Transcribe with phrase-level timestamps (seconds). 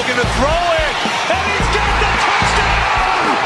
[0.00, 0.96] looking to throw it,
[1.28, 3.36] and he's got the touchdown!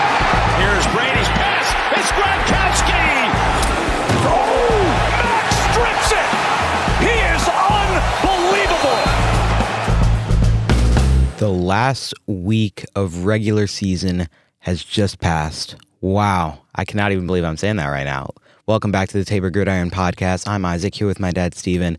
[0.63, 1.67] Here's Brady's pass.
[1.99, 3.11] It's Gronkowski!
[4.31, 4.87] Oh,
[5.19, 6.31] Max strips it!
[7.03, 7.43] He is
[8.23, 9.03] unbelievable!
[11.39, 14.29] The last week of regular season
[14.61, 15.75] has just passed.
[16.01, 16.61] Wow.
[16.77, 18.31] I cannot even believe I'm saying that right now.
[18.67, 20.49] Welcome back to the Tabor Gridiron Podcast.
[20.49, 21.99] I'm Isaac here with my dad, Steven.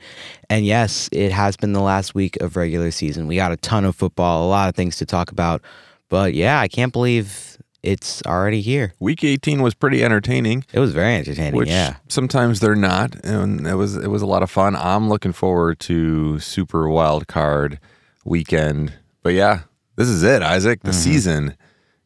[0.49, 3.27] And yes, it has been the last week of regular season.
[3.27, 5.61] We got a ton of football, a lot of things to talk about.
[6.09, 8.95] But yeah, I can't believe it's already here.
[8.99, 10.65] Week 18 was pretty entertaining.
[10.73, 11.97] It was very entertaining, which yeah.
[12.07, 14.75] sometimes they're not, and it was it was a lot of fun.
[14.75, 17.79] I'm looking forward to Super Wild Card
[18.23, 18.91] weekend.
[19.21, 19.61] But yeah,
[19.97, 20.81] this is it, Isaac.
[20.81, 20.99] The mm-hmm.
[20.99, 21.57] season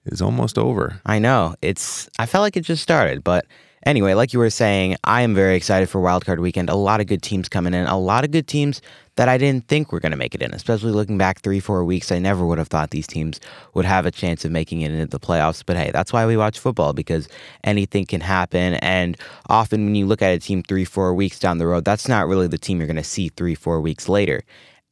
[0.05, 0.99] is almost over.
[1.05, 1.55] I know.
[1.62, 3.45] It's I felt like it just started, but
[3.85, 6.70] anyway, like you were saying, I am very excited for Wildcard Weekend.
[6.70, 8.81] A lot of good teams coming in, a lot of good teams
[9.15, 10.54] that I didn't think were going to make it in.
[10.54, 13.39] Especially looking back three, four weeks, I never would have thought these teams
[13.73, 15.62] would have a chance of making it into the playoffs.
[15.65, 17.27] But hey, that's why we watch football because
[17.63, 18.76] anything can happen.
[18.76, 19.17] And
[19.49, 22.27] often when you look at a team three, four weeks down the road, that's not
[22.27, 24.41] really the team you're going to see three, four weeks later.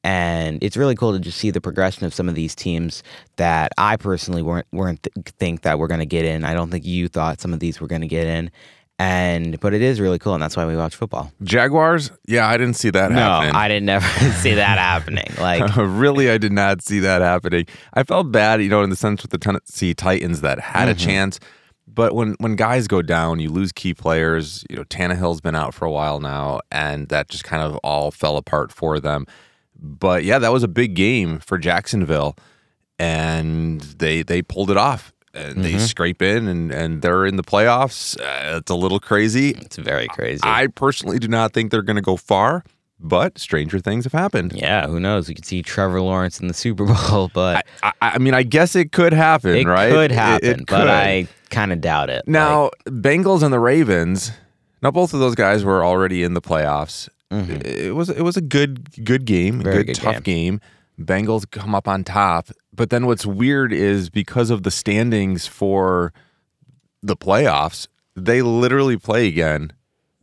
[0.03, 3.03] And it's really cool to just see the progression of some of these teams
[3.35, 6.45] that I personally weren't weren't th- think that we're going to get in.
[6.45, 8.51] I don't think you thought some of these were going to get in.
[8.99, 11.31] And but it is really cool, and that's why we watch football.
[11.43, 12.11] Jaguars?
[12.27, 13.55] Yeah, I didn't see that No, happening.
[13.55, 14.07] I didn't never
[14.41, 15.27] see that happening.
[15.39, 17.67] Like, really, I did not see that happening.
[17.93, 20.91] I felt bad, you know, in the sense with the Tennessee Titans that had Mm-hmm.
[20.91, 21.39] a chance.
[21.87, 24.65] But when when guys go down, you lose key players.
[24.69, 28.09] You know, Tannehill's been out for a while now, and that just kind of all
[28.11, 29.25] fell apart for them.
[29.79, 32.35] But yeah, that was a big game for Jacksonville,
[32.99, 35.13] and they they pulled it off.
[35.37, 35.79] And they Mm-hmm.
[35.85, 38.19] scrape in, and and they're in the playoffs.
[38.19, 39.51] Uh, it's a little crazy.
[39.51, 40.41] it's very crazy.
[40.43, 42.63] I personally do not think they're going to go far,
[42.99, 44.53] but stranger things have happened.
[44.53, 45.27] yeah, who knows?
[45.29, 48.75] We could see Trevor Lawrence in the Super Bowl, but I, I mean, I guess
[48.75, 49.61] it could happen, right?
[49.61, 49.91] it right?
[49.91, 50.49] could happen.
[50.49, 50.87] it but could.
[50.89, 52.27] I kind of doubt it.
[52.27, 54.31] now Bengals and the Ravens.
[54.81, 57.09] Now both of those guys were already in the playoffs.
[57.31, 59.63] It was it was a good good game, Mm-hmm.
[59.63, 60.61] Very good, good tough game.
[60.99, 66.13] Bengals come up on top, but then what's weird is because of the standings for
[67.03, 69.73] the playoffs, they literally play again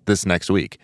[0.07, 0.79] this next week.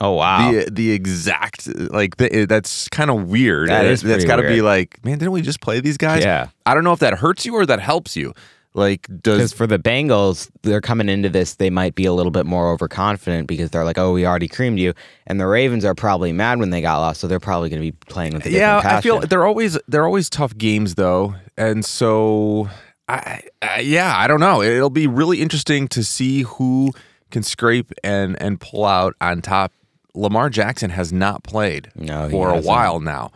[0.00, 3.68] oh wow, The the exact like the, that's kind of weird.
[3.68, 6.24] That is that's got to be like, man, didn't we just play these guys?
[6.24, 6.48] Yeah.
[6.64, 8.32] I don't know if that hurts you or that helps you.
[8.76, 12.30] Like, Because does for the Bengals, they're coming into this, they might be a little
[12.30, 14.92] bit more overconfident because they're like, oh, we already creamed you.
[15.26, 17.90] And the Ravens are probably mad when they got lost, so they're probably going to
[17.90, 21.34] be playing with a yeah, different I feel they're always they're always tough games though,
[21.56, 22.68] and so
[23.08, 24.60] I, I yeah, I don't know.
[24.60, 26.92] It'll be really interesting to see who
[27.30, 29.72] can scrape and and pull out on top.
[30.14, 32.68] Lamar Jackson has not played No, for a hasn't.
[32.68, 33.30] while now.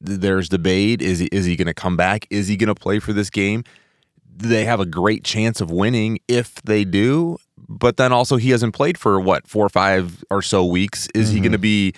[0.00, 2.26] There's debate: is he is he going to come back?
[2.30, 3.62] Is he going to play for this game?
[4.36, 7.38] They have a great chance of winning if they do,
[7.68, 11.08] but then also he hasn't played for what four or five or so weeks.
[11.14, 11.42] Is he Mm-hmm.
[11.44, 11.92] going to be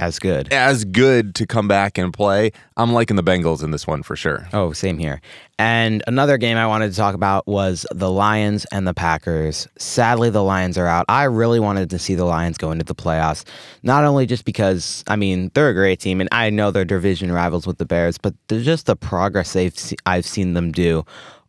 [0.00, 0.52] as good.
[0.52, 2.52] as good to come back and play.
[2.76, 4.46] I'm liking the Bengals in this one for sure.
[4.52, 5.20] Oh, same here.
[5.58, 9.66] And another game I wanted to talk about was the Lions and the Packers.
[9.76, 11.04] Sadly, the Lions are out.
[11.08, 13.44] I really wanted to see the Lions go into the playoffs,
[13.82, 17.32] not only just because, I mean, they're a great team, and I know they're division
[17.32, 21.04] rivals with the Bears, but just the progress they've se- I've seen them do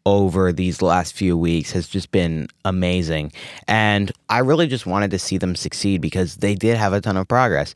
[0.09, 3.31] over these last few weeks has just been amazing.
[3.67, 7.17] And I really just wanted to see them succeed because they did have a ton
[7.17, 7.75] of progress.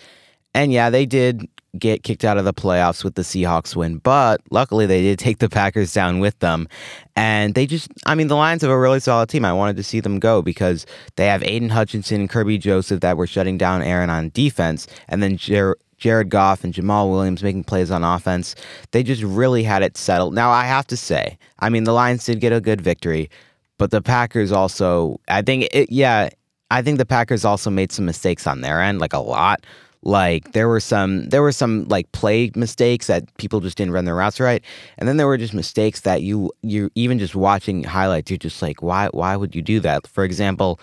[0.55, 1.47] And yeah, they did
[1.79, 5.39] get kicked out of the playoffs with the Seahawks win, but luckily they did take
[5.39, 6.67] the Packers down with them.
[7.15, 9.43] And they just, I mean, the Lions have a really solid team.
[9.43, 10.85] I wanted to see them go because
[11.15, 15.23] they have Aidan Hutchinson and Kerby Joseph that were shutting down Aaron on defense, and
[15.23, 18.55] then Jer- Jared Goff and Jamaal Williams making plays on offense.
[18.91, 20.33] They just really had it settled.
[20.33, 23.29] Now, I have to say, I mean, the Lions did get a good victory,
[23.77, 26.27] but the Packers also, I think, it, yeah,
[26.71, 29.65] I think the Packers also made some mistakes on their end, like a lot.
[30.01, 34.03] Like there were some there were some like play mistakes that people just didn't run
[34.03, 34.61] their routes right.
[34.97, 38.61] And then there were just mistakes that you you even just watching highlights, you're just
[38.61, 40.05] like, why why would you do that?
[40.07, 40.81] For example,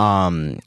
[0.00, 0.58] um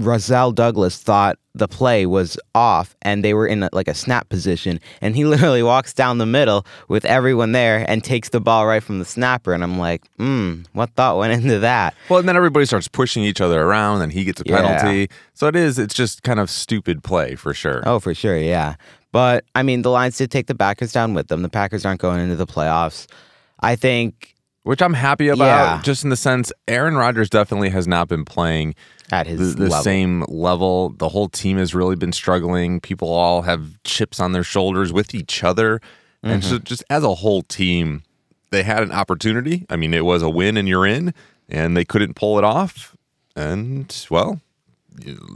[0.00, 4.28] Rasul Douglas thought the play was off and they were in a, like a snap
[4.28, 8.64] position and he literally walks down the middle with everyone there and takes the ball
[8.64, 11.94] right from the snapper and I'm like, hmm, what thought went into that?
[12.08, 14.60] Well, and then everybody starts pushing each other around, and he gets a Yeah.
[14.62, 15.10] penalty.
[15.34, 15.80] So it is.
[15.80, 17.82] It's just kind of stupid play for sure.
[17.84, 18.76] Oh, for sure, yeah.
[19.10, 21.42] But I mean, the Lions did take the Packers down with them.
[21.42, 23.06] The Packers aren't going into the playoffs.
[23.58, 24.36] I think
[24.68, 25.80] Which I'm happy about, Yeah.
[25.82, 28.74] just in the sense Aaron Rodgers definitely has not been playing
[29.10, 29.82] at his the level.
[29.82, 30.90] same level.
[30.90, 32.78] The whole team has really been struggling.
[32.78, 35.80] People all have chips on their shoulders with each other.
[36.22, 36.64] And so mm-hmm.
[36.64, 38.02] just as a whole team,
[38.50, 39.64] they had an opportunity.
[39.70, 41.14] I mean, it was a win and you're in,
[41.48, 42.94] and they couldn't pull it off.
[43.34, 44.42] And well,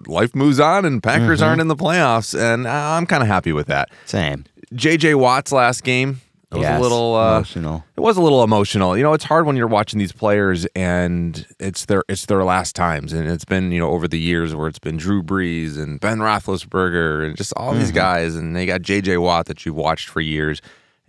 [0.06, 1.48] life moves on, and Packers mm-hmm.
[1.48, 3.88] aren't in the playoffs, and I'm kind of happy with that.
[4.04, 4.44] Same.
[4.74, 6.20] JJ Watt's last game.
[6.52, 7.84] It was Yes, a little uh, emotional.
[7.96, 8.94] It was a little emotional.
[8.96, 12.76] You know, it's hard when you're watching these players and it's their it's their last
[12.76, 15.98] times, and it's been you know over the years where it's been Drew Brees and
[15.98, 20.10] Ben Roethlisberger and just all these guys, and they got JJ Watt that you've watched
[20.10, 20.60] for years,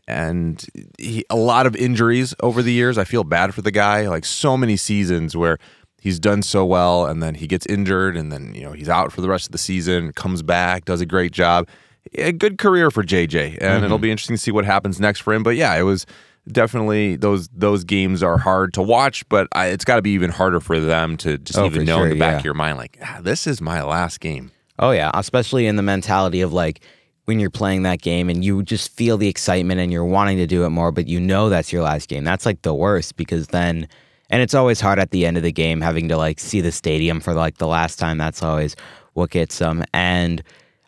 [0.08, 0.66] and
[0.98, 2.98] he, a lot of injuries over the years.
[2.98, 4.08] I feel bad for the guy.
[4.08, 5.58] Like so many seasons where
[6.00, 9.12] he's done so well, and then he gets injured, and then you know he's out
[9.12, 11.68] for the rest of the season, comes back, does a great job.
[12.16, 15.34] A good career for JJ, and it'll be interesting to see what happens next for
[15.34, 15.42] him.
[15.44, 16.06] But yeah, it was
[16.52, 20.30] definitely those those games are hard to watch, but I, it's got to be even
[20.30, 22.38] harder for them to just Oh, even know in the back yeah.
[22.40, 24.52] of your mind, like ah, this is my last game.
[24.80, 26.82] Oh yeah, especially in the mentality of like
[27.26, 30.46] when you're playing that game and you just feel the excitement and you're wanting to
[30.46, 32.26] do it more, but you know that's your last game.
[32.26, 33.88] That's like the worst because then
[34.30, 36.72] and it's always hard at the end of the game having to like see the
[36.72, 38.18] stadium for like the last time.
[38.18, 38.76] That's always
[39.14, 39.84] what gets them.
[39.94, 40.44] And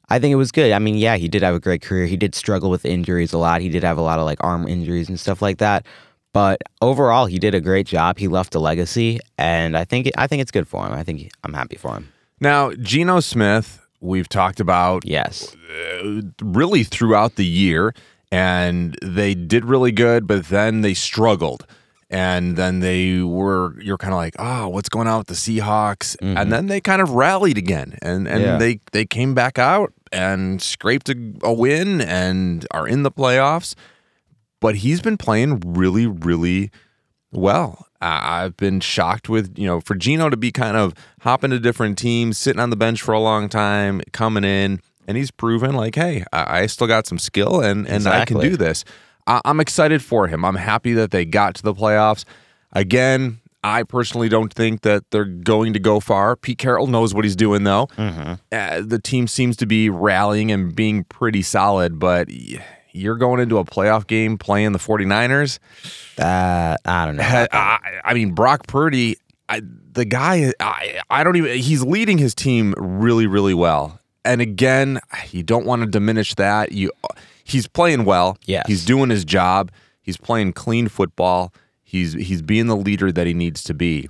[0.10, 0.72] I think it was good.
[0.72, 2.06] I mean, yeah, he did have a great career.
[2.06, 3.62] He did struggle with injuries a lot.
[3.62, 5.86] He did have a lot of like arm injuries and stuff like that.
[6.34, 8.18] But overall, he did a great job.
[8.20, 10.92] He left a legacy, and I think I think it's good for him.
[10.92, 12.12] I think I'm happy for him.
[12.42, 15.56] Now, Geno Smith, we've talked about Yes.
[16.04, 17.94] Uh, really throughout the year,
[18.32, 21.66] and they did really good, but then they struggled.
[22.16, 26.16] And then they were, you're kind of like, oh, what's going on with the Seahawks?
[26.22, 26.50] And mm-hmm.
[26.50, 28.58] then they kind of rallied again, and and Yeah.
[28.58, 33.76] they they came back out and scraped a, a win and are in the playoffs.
[34.62, 36.72] But he's been playing really, really
[37.34, 37.86] well.
[38.00, 41.60] I- I've been shocked with, you know, for Geno to be kind of hopping to
[41.60, 45.76] different teams, sitting on the bench for a long time, coming in, and he's proven
[45.76, 48.86] like, hey, I, I still got some skill and, and I can do this.
[49.28, 50.44] I, I'm excited for him.
[50.46, 52.26] I'm happy that they got to the playoffs.
[52.74, 56.36] Again, I personally don't think that they're going to go far.
[56.36, 57.88] Pete Carroll knows what he's doing, though.
[58.52, 63.40] Uh, the team seems to be rallying and being pretty solid, but y- you're going
[63.40, 65.60] into a playoff game playing the 49ers.
[66.18, 67.24] That I don't know.
[67.52, 69.18] I, I mean, Brock Purdy,
[69.50, 69.62] I,
[69.94, 74.00] the guy, I, I don't even, he's leading his team really, really well.
[74.24, 75.00] And again,
[75.32, 76.72] you don't want to diminish that.
[76.72, 76.92] You,
[77.46, 78.38] he's playing well.
[78.46, 78.66] Yes.
[78.68, 79.72] He's doing his job.
[80.02, 81.54] He's playing clean football.
[81.84, 84.10] He's, he's being the leader that he needs to be.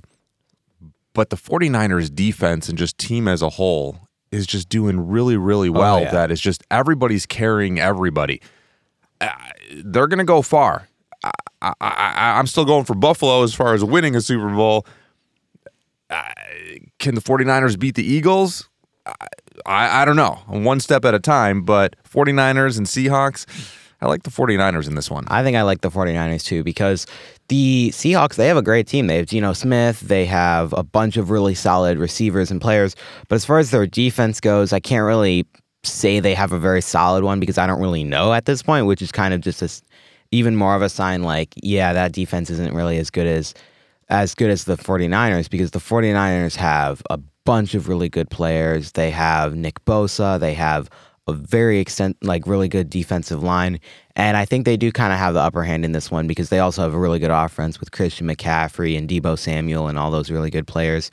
[1.12, 4.00] But the 49ers defense and just team as a whole
[4.32, 6.00] is just doing really, really well.
[6.00, 6.10] yeah.
[6.10, 8.40] That is just everybody's carrying everybody.
[9.20, 9.28] Uh,
[9.84, 10.88] they're going to go far.
[11.22, 11.30] I,
[11.62, 14.86] I, I, I'm still going for Buffalo as far as winning a Super Bowl.
[16.10, 16.22] Uh,
[16.98, 18.68] can the 49ers beat the Eagles?
[19.06, 19.14] I,
[19.64, 20.38] I, I don't know.
[20.46, 23.46] One step at a time, but 49ers and Seahawks,
[24.00, 25.24] I like the 49ers in this one.
[25.28, 27.06] I think I like the 49ers too because
[27.48, 29.06] the Seahawks, they have a great team.
[29.06, 32.94] They have Geno Smith, they have a bunch of really solid receivers and players.
[33.28, 35.46] But as far as their defense goes, I can't really
[35.84, 38.86] say they have a very solid one because I don't really know at this point,
[38.86, 39.70] which is kind of just a
[40.32, 43.54] even more of a sign like, yeah, that defense isn't really as good as
[44.08, 48.92] as good as the 49ers because the 49ers have a bunch of really good players.
[48.92, 50.90] They have Nick Bosa, they have
[51.28, 53.80] a very extent like really good defensive line.
[54.14, 56.50] And I think they do kind of have the upper hand in this one because
[56.50, 60.10] they also have a really good offense with Christian McCaffrey and Deebo Samuel and all
[60.10, 61.10] those really good players.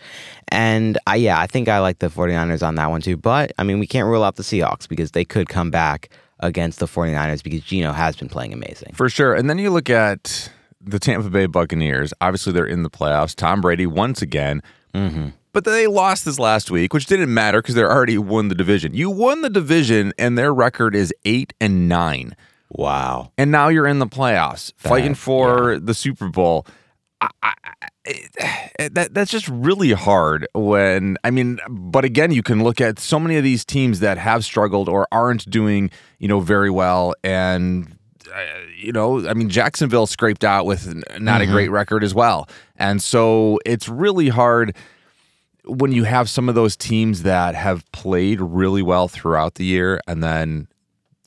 [0.49, 3.17] And I, yeah, I think I like the 49ers on that one too.
[3.17, 6.09] But I mean, we can't rule out the Seahawks because they could come back
[6.39, 8.93] against the 49ers because Geno has been playing amazing.
[8.93, 9.33] For sure.
[9.33, 12.13] And then you look at the Tampa Bay Buccaneers.
[12.21, 13.35] Obviously, they're in the playoffs.
[13.35, 14.61] Tom Brady once again.
[14.93, 15.29] Mm-hmm.
[15.53, 18.93] But they lost this last week, which didn't matter because they already won the division.
[18.93, 22.35] You won the division, and their record is eight and nine.
[22.69, 23.31] Wow.
[23.37, 26.65] And now you're in the playoffs, fighting for the Super Bowl.
[27.21, 27.53] I, I,
[28.05, 32.99] it- that that's just really hard when I mean but again you can look at
[32.99, 37.13] so many of these teams that have struggled or aren't doing you know very well
[37.23, 37.87] and
[38.35, 38.39] uh,
[38.75, 43.01] you know I mean Jacksonville scraped out with not a great record as well and
[43.01, 44.75] so it's really hard
[45.65, 49.99] when you have some of those teams that have played really well throughout the year
[50.07, 50.67] and then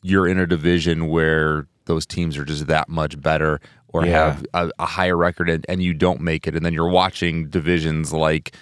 [0.02, 4.10] you're in a division where those teams are just that much better or Yeah.
[4.12, 7.48] have a, a higher record and, and you don't make it and then you're watching
[7.48, 8.54] divisions like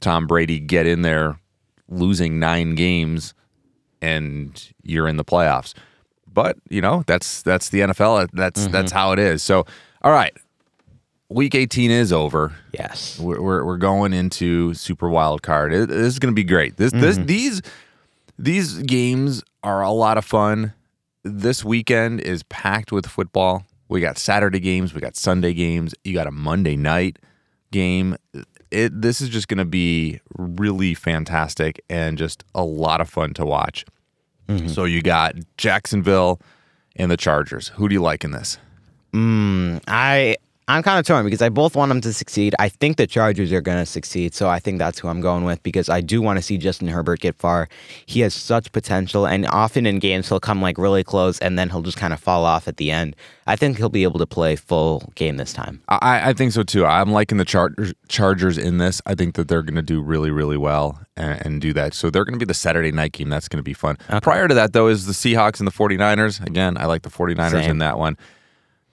[0.00, 1.40] Tom Brady get in there
[1.88, 3.32] losing 9 games
[4.02, 5.72] and you're in the playoffs.
[6.30, 8.28] But, you know, that's that's the NFL.
[8.34, 8.98] That's that's mm-hmm.
[8.98, 9.42] how it is.
[9.42, 9.64] So,
[10.02, 10.36] all right.
[11.28, 12.54] Week 18 is over.
[12.72, 13.18] Yes.
[13.18, 15.72] We're, we're, we're going into Super Wild Card.
[15.72, 16.76] It- this is going to be great.
[16.76, 17.26] This this mm-hmm.
[17.26, 17.62] these
[18.38, 20.72] these games are a lot of fun.
[21.24, 23.64] this weekend is packed with football.
[23.88, 27.18] We got Saturday games, we got Sunday games, you got a Monday night
[27.70, 28.16] game.
[28.70, 33.34] It this is just going to be really fantastic and just a lot of fun
[33.34, 33.84] to watch.
[34.48, 34.68] Mm-hmm.
[34.68, 36.40] So you got Jacksonville
[36.94, 37.68] and the Chargers.
[37.68, 38.58] Who do you like in this?
[39.12, 40.36] Mm, I
[40.68, 42.52] I'm kind of torn because I both want them to succeed.
[42.58, 45.44] I think the Chargers are going to succeed, so I think that's who I'm going
[45.44, 47.68] with because I do want to see Justin Herbert get far.
[48.04, 51.70] He has such potential, and often in games he'll come like really close, and then
[51.70, 53.14] he'll just kind of fall off at the end.
[53.46, 55.82] I think he'll be able to play full game this time.
[55.88, 56.84] I, I think so too.
[56.84, 59.00] I'm liking the Chargers, Chargers in this.
[59.06, 61.94] I think that they're going to do really, really well and, and do that.
[61.94, 63.28] So they're going to be the Saturday night game.
[63.28, 63.98] That's going to be fun.
[64.20, 66.44] Prior to that, though, is the Seahawks and the 49ers.
[66.44, 67.70] Again, I like the 49ers Same.
[67.70, 68.16] in that one.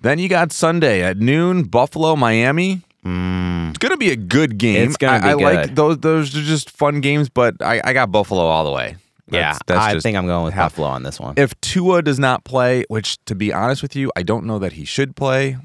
[0.04, 2.82] Then you got Sunday at noon, Buffalo, Miami.
[3.04, 3.70] Hmm.
[3.70, 4.90] It's going to be a good game.
[4.90, 5.98] It's gonna I, be I like those.
[6.00, 8.98] Those are just fun games, but I, I got Buffalo all the way.
[9.30, 11.36] yeah, That's- that's I think I'm going with how- Buffalo on this one.
[11.38, 14.74] if Tua does not play, which to be honest with you, I don't know that
[14.74, 15.56] he should play.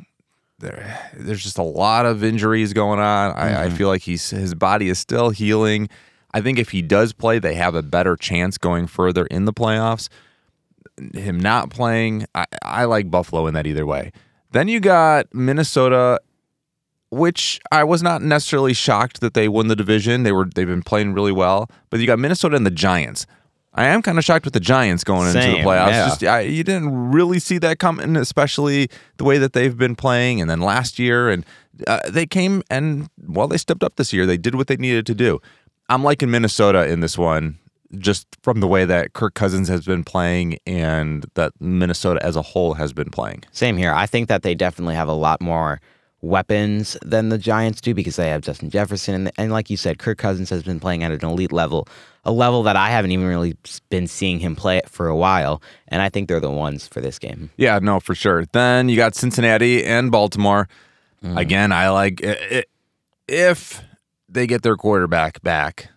[0.61, 3.33] There, there's just a lot of injuries going on.
[3.33, 3.77] I, I mm-hmm.
[3.77, 5.89] feel like he's his body is still healing.
[6.33, 9.53] I think if he does play, they have a better chance going further in the
[9.53, 10.09] playoffs.
[11.13, 14.13] Him not playing, I, I like Buffalo in that either way.
[14.53, 16.21] Then you got Minnesota,
[17.11, 20.23] which I was not necessarily shocked that they won the division.
[20.23, 23.27] They were they've been playing really well, but you got Minnesota and the Giants.
[23.75, 25.91] I am kind of shocked with the Giants going into the playoffs.
[25.91, 26.07] yeah.
[26.07, 30.41] Just I, you didn't really see that coming, especially the way that they've been playing.
[30.41, 31.47] And then last year, and
[31.87, 34.27] uh, they came and well, they stepped up this year.
[34.27, 35.41] They did what they needed to do.
[35.89, 37.59] I'm liking Minnesota in this one,
[37.97, 42.43] just from the way that Kirk Cousins has been playing and that Minnesota as a
[42.43, 43.45] whole has been playing.
[43.53, 43.93] Same here.
[43.93, 45.81] I think that they definitely have a lot more
[46.21, 49.99] weapons than the Giants do because they have Justin Jefferson and, and like you said,
[49.99, 51.87] Kirk Cousins has been playing at an elite level,
[52.25, 53.55] a level that I haven't even really
[53.89, 57.01] been seeing him play at for a while, and I think they're the ones for
[57.01, 57.51] this game.
[57.57, 58.45] Yeah, no, for sure.
[58.53, 60.69] Then you got Cincinnati and Baltimore.
[61.25, 61.39] Mm.
[61.39, 62.65] Again, I like i- i-
[63.29, 63.83] if
[64.29, 65.89] they get their quarterback back.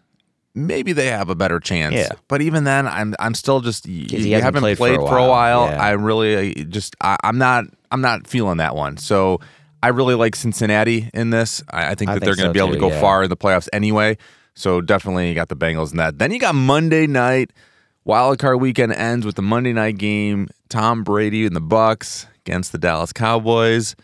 [0.54, 1.96] Maybe they have a better chance.
[1.96, 2.10] Yeah.
[2.28, 5.18] But even then, I'm I'm still just you, you haven't played played, for a for
[5.18, 5.62] a while.
[5.62, 5.72] while.
[5.72, 5.82] Yeah.
[5.82, 8.98] I really uh, just I, I'm not I'm not feeling that one.
[8.98, 9.40] So
[9.82, 11.64] I really like Cincinnati in this.
[11.70, 13.02] I, I think I that think they're going to so be able to go yeah.
[13.02, 14.18] far in the playoffs anyway.
[14.54, 16.20] So definitely you got the Bengals in that.
[16.20, 17.52] Then you got Monday night.
[18.04, 20.50] Wild card weekend ends with the Monday night game.
[20.70, 23.96] Tom Brady and the Bucks against the Dallas Cowboys.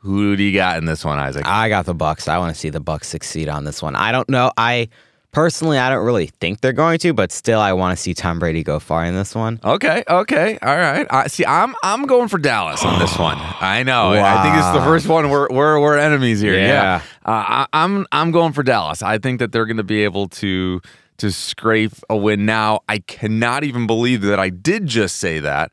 [0.00, 1.46] Who do you got in this one, Isaac?
[1.46, 2.28] I got the Bucks.
[2.28, 3.96] I want to see the Bucks succeed on this one.
[3.96, 4.52] I don't know.
[4.56, 4.88] I
[5.36, 8.38] personally, I don't really think they're going to, but still, I want to see Tom
[8.38, 9.60] Brady go far in this one.
[9.62, 11.06] Okay, okay, all right.
[11.10, 11.44] I see.
[11.44, 13.36] I'm I'm going for Dallas on this one.
[13.38, 14.12] I know.
[14.12, 15.28] I think it's the first one.
[15.28, 16.54] We're we're we're enemies here.
[16.54, 16.62] Yeah.
[16.62, 17.02] Yeah.
[17.26, 19.02] Uh, I, I'm I'm going for Dallas.
[19.02, 20.80] I think that they're going to be able to
[21.18, 22.46] to scrape a win.
[22.46, 25.70] Now I cannot even believe that I did just say that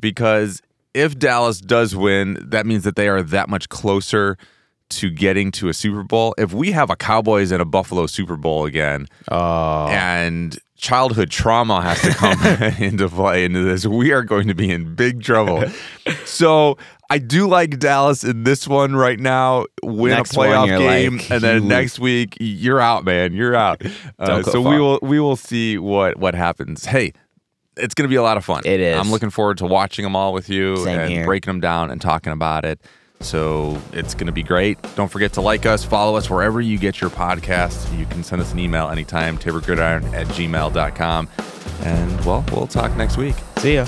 [0.00, 0.62] because
[0.94, 4.38] if Dallas does win, that means that they are that much closer
[4.90, 6.34] to getting to a Super Bowl.
[6.38, 11.80] If we have a Cowboys and a Buffalo Super Bowl again, Oh, and childhood trauma
[11.80, 12.38] has to come
[12.84, 15.64] into play into this, we are going to be in big trouble.
[16.24, 16.76] so
[17.10, 19.64] I do like Dallas in this one right now.
[19.82, 23.32] Win Next a playoff game, like, and then you- next week you're out, man.
[23.32, 23.82] You're out.
[24.18, 24.72] Uh, so far.
[24.72, 26.84] we will we will see what what happens.
[26.84, 27.12] Hey.
[27.76, 28.62] It's going to be a lot of fun.
[28.64, 28.96] It is.
[28.96, 31.24] I'm looking forward to watching them all with you Same and here.
[31.24, 32.80] breaking them down and talking about it.
[33.20, 34.78] So it's going to be great.
[34.96, 37.96] Don't forget to like us, follow us wherever you get your podcasts.
[37.98, 41.28] You can send us an email anytime, taborgridiron at gmail.com.
[41.82, 43.34] And well, we'll talk next week.
[43.58, 43.86] see ya.